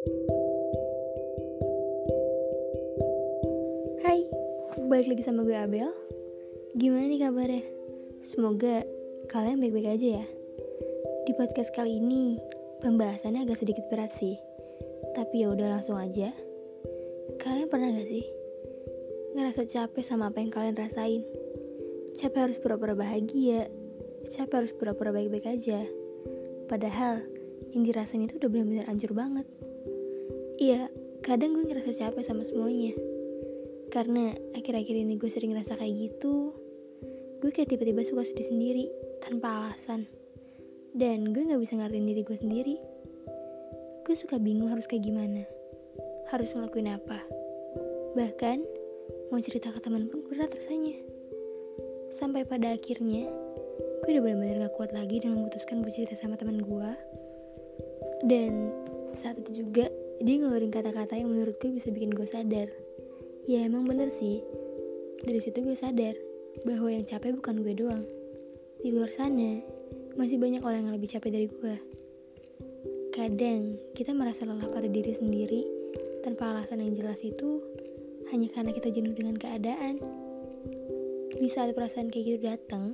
Hai, 0.00 0.08
balik 4.88 5.12
lagi 5.12 5.20
sama 5.20 5.44
gue 5.44 5.52
Abel. 5.52 5.92
Gimana 6.72 7.04
nih 7.04 7.20
kabarnya? 7.20 7.60
Semoga 8.24 8.88
kalian 9.28 9.60
baik-baik 9.60 10.00
aja 10.00 10.24
ya. 10.24 10.26
Di 11.28 11.36
podcast 11.36 11.76
kali 11.76 12.00
ini, 12.00 12.40
pembahasannya 12.80 13.44
agak 13.44 13.60
sedikit 13.60 13.84
berat 13.92 14.16
sih. 14.16 14.40
Tapi 15.12 15.44
ya 15.44 15.52
udah 15.52 15.68
langsung 15.68 16.00
aja. 16.00 16.32
Kalian 17.36 17.68
pernah 17.68 17.92
gak 17.92 18.08
sih? 18.08 18.24
Ngerasa 19.36 19.68
capek 19.68 20.00
sama 20.00 20.32
apa 20.32 20.40
yang 20.40 20.48
kalian 20.48 20.80
rasain? 20.80 21.28
Capek 22.16 22.48
harus 22.48 22.56
pura-pura 22.56 22.96
bahagia. 22.96 23.68
Capek 24.32 24.64
harus 24.64 24.72
pura-pura 24.72 25.12
baik-baik 25.12 25.44
aja. 25.44 25.84
Padahal 26.72 27.20
yang 27.76 27.84
dirasain 27.84 28.24
itu 28.24 28.40
udah 28.40 28.48
benar-benar 28.48 28.88
hancur 28.88 29.12
banget 29.12 29.44
Iya, 30.60 30.92
kadang 31.24 31.56
gue 31.56 31.64
ngerasa 31.64 31.88
capek 31.96 32.20
sama 32.20 32.44
semuanya. 32.44 32.92
Karena 33.88 34.36
akhir-akhir 34.52 34.92
ini 34.92 35.16
gue 35.16 35.32
sering 35.32 35.56
ngerasa 35.56 35.80
kayak 35.80 35.96
gitu. 35.96 36.52
Gue 37.40 37.48
kayak 37.48 37.72
tiba-tiba 37.72 38.04
suka 38.04 38.28
sedih 38.28 38.44
sendiri 38.44 38.84
Tanpa 39.24 39.56
alasan. 39.56 40.04
Dan 40.92 41.32
gue 41.32 41.48
gak 41.48 41.64
bisa 41.64 41.80
ngertiin 41.80 42.04
diri 42.12 42.22
gue 42.28 42.36
sendiri. 42.36 42.76
Gue 44.04 44.12
suka 44.12 44.36
bingung 44.36 44.68
harus 44.68 44.84
kayak 44.84 45.08
gimana. 45.08 45.48
Harus 46.28 46.52
ngelakuin 46.52 46.92
apa. 46.92 47.24
Bahkan 48.12 48.60
Mau 49.32 49.38
cerita 49.38 49.70
ke 49.70 49.78
teman 49.80 50.10
pun 50.10 50.26
berat 50.28 50.52
rasanya. 50.52 50.98
Sampai 52.12 52.42
pada 52.42 52.74
akhirnya 52.74 53.30
Gue 54.04 54.12
udah 54.12 54.22
benar-benar 54.28 54.68
gak 54.68 54.74
kuat 54.76 54.90
lagi 54.92 55.24
Dan 55.24 55.40
memutuskan 55.40 55.80
buat 55.80 55.96
cerita 55.96 56.20
sama 56.20 56.36
teman 56.36 56.60
gue. 56.60 56.90
Dan 58.28 58.76
saat 59.16 59.40
itu 59.40 59.64
juga 59.64 59.88
Dia 60.20 60.36
ngeluarin 60.36 60.68
kata-kata 60.68 61.16
yang 61.16 61.32
menurut 61.32 61.56
gue 61.56 61.72
bisa 61.72 61.88
bikin 61.88 62.12
gue 62.12 62.28
sadar. 62.28 62.68
Ya 63.48 63.64
emang 63.64 63.88
bener 63.88 64.12
sih. 64.12 64.44
Dari 65.24 65.40
situ 65.40 65.64
gue 65.64 65.72
sadar 65.72 66.12
Bahwa 66.64 66.92
yang 66.92 67.08
capek 67.08 67.40
bukan 67.40 67.64
gue 67.64 67.72
doang. 67.72 68.04
Di 68.84 68.92
luar 68.92 69.08
sana 69.16 69.64
Masih 70.20 70.36
banyak 70.36 70.60
orang 70.60 70.84
yang 70.84 70.92
lebih 70.92 71.08
capek 71.08 71.32
dari 71.32 71.48
gue. 71.48 71.76
Kadang 73.16 73.80
kita 73.96 74.12
merasa 74.12 74.44
lelah 74.44 74.68
pada 74.68 74.92
diri 74.92 75.16
sendiri 75.16 75.64
Tanpa 76.20 76.52
alasan 76.52 76.84
yang 76.84 76.92
jelas 76.92 77.24
itu 77.24 77.64
Hanya 78.28 78.52
karena 78.52 78.76
kita 78.76 78.92
jenuh 78.92 79.16
dengan 79.16 79.40
keadaan. 79.40 80.04
Di 81.32 81.48
saat 81.48 81.72
perasaan 81.72 82.12
kayak 82.12 82.24
gitu 82.28 82.38
datang 82.44 82.92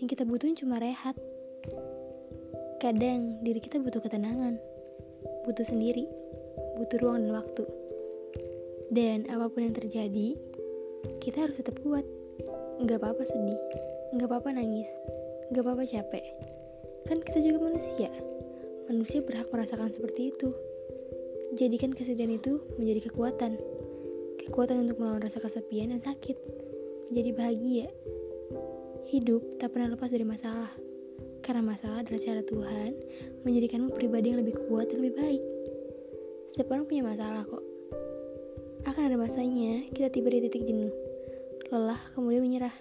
Yang 0.00 0.16
kita 0.16 0.24
butuhin 0.24 0.56
cuma 0.56 0.80
rehat. 0.80 1.12
Kadang 2.80 3.44
diri 3.44 3.60
kita 3.60 3.84
butuh 3.84 4.00
ketenangan 4.00 4.56
Butuh 5.44 5.68
sendiri 5.68 6.27
Butuh 6.78 6.98
ruang 7.02 7.26
dan 7.26 7.34
waktu 7.34 7.66
dan 8.88 9.28
apa 9.28 9.52
pun 9.52 9.68
yang 9.68 9.76
terjadi, 9.76 10.32
kita 11.20 11.44
harus 11.44 11.60
tetap 11.60 11.76
kuat. 11.84 12.04
Gak 12.88 13.04
apa-apa 13.04 13.20
sedih, 13.20 13.60
gak 14.16 14.28
apa-apa 14.32 14.56
nangis, 14.56 14.88
gak 15.52 15.60
apa-apa 15.60 15.84
capek. 15.84 16.24
Kan 17.04 17.20
kita 17.20 17.44
juga 17.44 17.68
manusia. 17.68 18.08
Manusia 18.88 19.20
berhak 19.20 19.52
merasakan 19.52 19.92
seperti 19.92 20.32
itu. 20.32 20.48
Jadikan 21.52 21.92
kesedihan 21.92 22.32
itu 22.32 22.64
menjadi 22.80 23.12
kekuatan. 23.12 23.60
Kekuatan 24.40 24.88
untuk 24.88 24.96
melawan 24.96 25.20
rasa 25.20 25.44
kesepian 25.44 25.92
dan 25.92 26.00
sakit. 26.00 26.36
Menjadi 27.12 27.30
bahagia. 27.36 27.86
Hidup 29.08 29.60
tak 29.60 29.76
pernah 29.76 29.92
lepas 29.92 30.08
dari 30.08 30.24
masalah. 30.24 30.72
Karena 31.44 31.60
masalah 31.60 32.04
adalah 32.04 32.20
cara 32.20 32.40
Tuhan 32.44 32.92
menjadikanmu 33.44 33.92
pribadi 33.92 34.32
yang 34.32 34.40
lebih 34.40 34.56
kuat 34.68 34.92
dan 34.92 35.04
lebih 35.04 35.16
baik. 35.16 35.57
Setiap 36.58 36.74
orang 36.74 36.90
punya 36.90 37.06
masalah 37.06 37.46
kok 37.46 37.62
akan 38.82 39.02
ada 39.06 39.14
masanya 39.14 39.78
kita 39.94 40.10
tiba 40.10 40.26
di 40.26 40.42
titik 40.42 40.66
jenuh, 40.66 40.90
lelah, 41.70 42.02
kemudian 42.18 42.42
menyerah. 42.42 42.74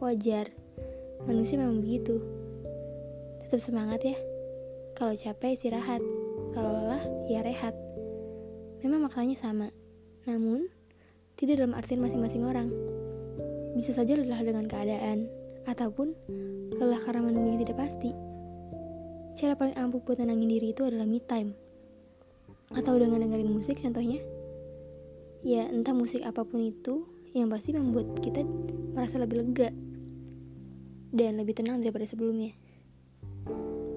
Wajar, 0.00 0.48
manusia 1.28 1.60
memang 1.60 1.84
begitu. 1.84 2.16
Tetap 3.44 3.60
semangat 3.60 4.00
ya. 4.08 4.16
Kalau 4.96 5.12
capek 5.12 5.52
istirahat, 5.52 6.00
kalau 6.56 6.72
lelah 6.72 7.04
ya 7.28 7.44
rehat. 7.44 7.76
Memang 8.80 9.04
maknanya 9.04 9.36
sama, 9.36 9.68
namun 10.24 10.72
tidak 11.36 11.60
dalam 11.60 11.76
artian 11.76 12.00
masing-masing 12.00 12.48
orang. 12.48 12.72
Bisa 13.76 13.92
saja 13.92 14.16
lelah 14.16 14.40
dengan 14.40 14.64
keadaan, 14.64 15.28
ataupun 15.68 16.16
lelah 16.72 17.04
karena 17.04 17.28
menunggu 17.28 17.52
yang 17.52 17.68
tidak 17.68 17.84
pasti. 17.84 18.16
Cara 19.36 19.60
paling 19.60 19.76
ampuh 19.76 20.00
buat 20.08 20.16
tenangin 20.16 20.48
diri 20.48 20.72
itu 20.72 20.88
adalah 20.88 21.04
me 21.04 21.20
time. 21.20 21.68
Atau 22.70 23.02
dengan 23.02 23.18
dengerin 23.18 23.50
musik 23.50 23.82
contohnya? 23.82 24.22
Ya 25.42 25.66
entah 25.66 25.90
musik 25.90 26.22
apa 26.22 26.46
pun 26.46 26.62
itu 26.62 27.02
yang 27.34 27.50
pasti 27.50 27.74
membuat 27.74 28.14
kita 28.22 28.46
merasa 28.94 29.18
lebih 29.18 29.42
lega 29.42 29.74
dan 31.10 31.42
lebih 31.42 31.58
tenang 31.58 31.82
daripada 31.82 32.06
sebelumnya. 32.06 32.54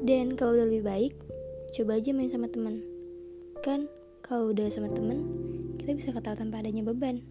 Dan 0.01 0.33
kalau 0.33 0.57
udah 0.57 0.65
lebih 0.65 0.83
baik 0.85 1.13
coba 1.73 2.01
aja 2.01 2.13
main 2.13 2.29
sama 2.29 2.49
teman 2.49 2.85
kan 3.65 3.89
kalau 4.21 4.53
udah 4.53 4.69
sama 4.69 4.91
teman 4.93 5.25
kita 5.81 5.97
bisa 5.97 6.09
ketawa 6.13 6.37
tanpa 6.37 6.61
adanya 6.61 6.85
beban 6.85 7.25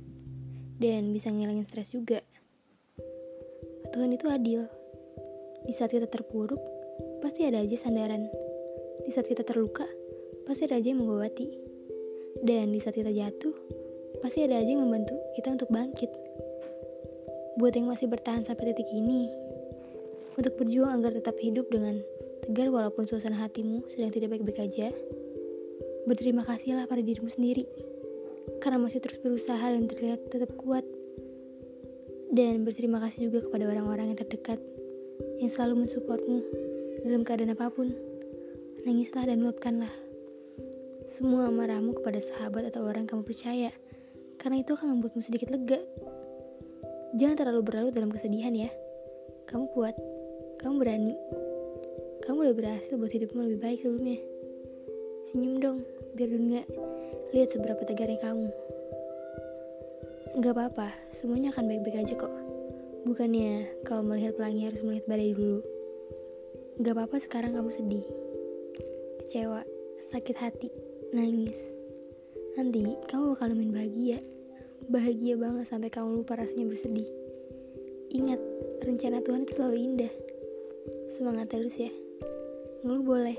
dan 0.82 1.14
bisa 1.14 1.30
ngilangin 1.30 1.66
stres 1.66 1.94
juga. 1.94 2.22
Tuhan 3.92 4.14
itu 4.14 4.26
adil. 4.30 4.66
Di 5.62 5.74
saat 5.74 5.94
kita 5.94 6.10
terpuruk 6.10 6.58
pasti 7.22 7.46
ada 7.46 7.62
aja 7.62 7.76
sandaran. 7.78 8.26
Di 9.06 9.10
saat 9.14 9.30
kita 9.30 9.46
terluka 9.46 9.86
pasti 10.44 10.66
ada 10.66 10.78
aja 10.78 10.88
yang 10.90 11.04
mengobati 11.04 11.48
dan 12.42 12.74
di 12.74 12.78
saat 12.82 12.98
kita 12.98 13.14
jatuh 13.14 13.54
pasti 14.22 14.46
ada 14.46 14.62
aja 14.62 14.70
yang 14.70 14.86
membantu 14.86 15.18
kita 15.34 15.54
untuk 15.54 15.68
bangkit. 15.68 16.10
Buat 17.58 17.76
yang 17.76 17.90
masih 17.90 18.08
bertahan 18.08 18.46
sampai 18.46 18.72
titik 18.72 18.88
ini, 18.94 19.28
untuk 20.38 20.56
berjuang 20.56 21.02
agar 21.02 21.12
tetap 21.12 21.36
hidup 21.42 21.68
dengan 21.68 22.00
tegar 22.46 22.72
walaupun 22.72 23.04
suasana 23.04 23.36
hatimu 23.42 23.84
sedang 23.92 24.14
tidak 24.14 24.32
baik-baik 24.32 24.62
aja, 24.62 24.88
berterima 26.08 26.46
kasihlah 26.46 26.88
pada 26.88 27.04
dirimu 27.04 27.28
sendiri, 27.28 27.68
karena 28.64 28.80
masih 28.80 29.02
terus 29.04 29.20
berusaha 29.20 29.60
dan 29.60 29.84
terlihat 29.90 30.32
tetap 30.32 30.54
kuat. 30.56 30.86
Dan 32.32 32.64
berterima 32.64 32.96
kasih 33.04 33.28
juga 33.28 33.44
kepada 33.44 33.68
orang-orang 33.68 34.16
yang 34.16 34.18
terdekat, 34.24 34.56
yang 35.36 35.52
selalu 35.52 35.84
mensupportmu 35.84 36.40
dalam 37.04 37.28
keadaan 37.28 37.52
apa 37.52 37.68
pun. 37.68 37.92
Nangislah 38.88 39.28
dan 39.28 39.44
luapkanlah 39.44 39.92
semua 41.12 41.52
amarahmu 41.52 41.92
kepada 42.00 42.24
sahabat 42.24 42.72
atau 42.72 42.88
orang 42.88 43.04
kamu 43.04 43.20
percaya 43.20 43.68
karena 44.40 44.64
itu 44.64 44.72
akan 44.72 44.96
membuatmu 44.96 45.20
sedikit 45.20 45.52
lega. 45.52 45.76
Jangan 47.20 47.36
terlalu 47.36 47.60
berlarut 47.68 47.92
dalam 47.92 48.08
kesedihan 48.08 48.48
ya. 48.56 48.72
Kamu 49.44 49.68
kuat, 49.76 49.92
kamu 50.56 50.80
berani. 50.80 51.12
Kamu 52.24 52.48
udah 52.48 52.56
berhasil 52.56 52.96
buat 52.96 53.12
hidupmu 53.12 53.44
lebih 53.44 53.60
baik 53.60 53.78
sebelumnya. 53.84 54.24
Senyum 55.28 55.60
dong, 55.60 55.78
biar 56.16 56.32
dunia 56.32 56.64
lihat 57.36 57.52
seberapa 57.52 57.84
tegarnya 57.84 58.16
kamu. 58.16 58.48
Gak 60.40 60.56
apa-apa, 60.56 60.96
semuanya 61.12 61.52
akan 61.52 61.68
baik-baik 61.68 62.08
aja 62.08 62.16
kok. 62.16 62.32
Bukannya 63.04 63.84
kalau 63.84 64.00
melihat 64.00 64.40
pelangi 64.40 64.64
harus 64.64 64.80
melihat 64.80 65.04
badai 65.04 65.36
dulu. 65.36 65.60
Gak 66.80 66.96
apa-apa 66.96 67.20
sekarang 67.20 67.52
kamu 67.52 67.68
sedih, 67.68 68.06
kecewa, 69.20 69.60
sakit 70.08 70.36
hati, 70.40 70.72
nangis. 71.12 71.60
Nanti 72.56 72.96
kamu 73.08 73.36
bakal 73.36 73.52
nemuin 73.52 73.72
bahagia. 73.72 74.18
Bahagia 74.88 75.34
banget 75.36 75.68
sampai 75.68 75.92
kamu 75.92 76.24
lupa 76.24 76.40
rasanya 76.40 76.64
bersedih. 76.72 77.08
Ingat, 78.12 78.40
rencana 78.80 79.20
Tuhan 79.20 79.44
itu 79.44 79.52
selalu 79.56 79.76
indah. 79.76 80.12
Semangat 81.12 81.52
terus 81.52 81.76
ya. 81.76 81.92
Ngeluh 82.82 83.04
boleh, 83.04 83.38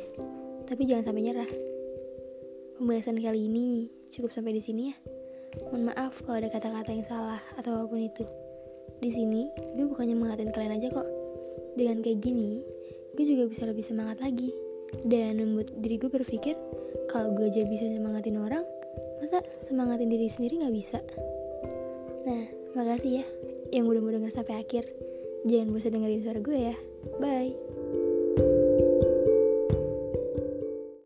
tapi 0.69 0.85
jangan 0.85 1.11
sampai 1.11 1.23
nyerah. 1.25 1.51
Pembahasan 2.77 3.17
kali 3.17 3.49
ini 3.49 3.89
cukup 4.13 4.29
sampai 4.31 4.53
di 4.53 4.61
sini 4.61 4.93
ya. 4.93 4.95
Mohon 5.69 5.93
maaf 5.93 6.13
kalau 6.25 6.37
ada 6.41 6.49
kata-kata 6.53 6.89
yang 6.93 7.05
salah 7.05 7.41
atau 7.57 7.73
apa 7.73 7.85
pun 7.89 8.01
itu. 8.05 8.25
Di 9.01 9.09
sini, 9.09 9.49
gue 9.75 9.85
bukannya 9.89 10.15
mengatain 10.15 10.53
kalian 10.53 10.77
aja 10.77 10.93
kok. 10.93 11.09
Dengan 11.73 12.05
kayak 12.05 12.21
gini, 12.21 12.61
gue 13.17 13.25
juga 13.25 13.49
bisa 13.49 13.65
lebih 13.65 13.81
semangat 13.81 14.21
lagi 14.21 14.53
dan 15.01 15.41
membuat 15.41 15.73
diri 15.81 15.97
gue 15.97 16.09
berpikir 16.11 16.55
kalau 17.09 17.33
gue 17.33 17.49
aja 17.49 17.65
bisa 17.65 17.89
semangatin 17.89 18.37
orang 18.37 18.63
masa 19.19 19.41
semangatin 19.65 20.11
diri 20.11 20.27
sendiri 20.29 20.63
gak 20.63 20.75
bisa? 20.75 20.99
Nah 22.27 22.43
makasih 22.77 23.23
ya 23.23 23.25
yang 23.73 23.89
udah 23.89 24.01
mau 24.03 24.13
denger 24.13 24.29
sampai 24.29 24.61
akhir. 24.61 24.85
Jangan 25.43 25.73
bosan 25.73 25.97
dengerin 25.97 26.23
suara 26.23 26.39
gue 26.39 26.57
ya. 26.71 26.75
Bye 27.19 27.72